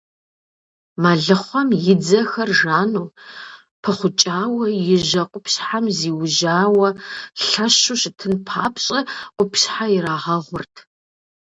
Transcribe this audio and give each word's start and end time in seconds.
Мэлыхъуэхьэм 1.01 1.69
и 1.91 1.93
дзэхэр 2.01 2.49
жану, 2.59 3.07
пыхъукӀауэ, 3.81 4.65
и 4.93 4.95
жьэ 5.07 5.23
къупщхьэм 5.31 5.85
зиужьауэ, 5.97 6.87
лъэщу 7.47 7.97
щытын 8.01 8.33
папщӀэ 8.47 8.99
къупщхьэ 9.35 9.85
ирагъэгъурт. 9.95 10.75